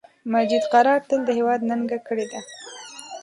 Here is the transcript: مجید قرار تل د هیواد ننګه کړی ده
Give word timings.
مجید 0.33 0.63
قرار 0.73 0.99
تل 1.09 1.21
د 1.25 1.29
هیواد 1.37 1.61
ننګه 1.69 1.99
کړی 2.07 2.25
ده 2.31 2.39